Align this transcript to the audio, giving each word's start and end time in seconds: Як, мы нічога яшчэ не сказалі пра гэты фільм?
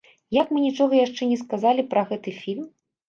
Як, 0.35 0.47
мы 0.55 0.61
нічога 0.67 0.93
яшчэ 1.01 1.23
не 1.33 1.37
сказалі 1.43 1.85
пра 1.93 2.01
гэты 2.13 2.35
фільм? 2.43 2.65